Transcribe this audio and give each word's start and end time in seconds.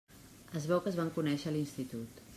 Es 0.61 0.65
veu 0.71 0.81
que 0.87 0.91
es 0.93 0.97
van 1.01 1.13
conèixer 1.19 1.53
a 1.53 1.57
l'institut. 1.57 2.29